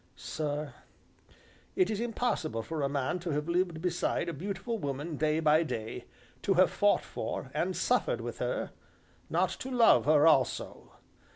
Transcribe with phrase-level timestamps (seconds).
[0.15, 0.73] Sir,
[1.75, 5.61] it is impossible for a man to have lived beside a beautiful woman day by
[5.61, 6.05] day,
[6.41, 8.71] to have fought for and suffered with her,
[9.29, 10.93] not to love her also.